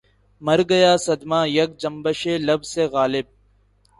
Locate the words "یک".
1.57-1.69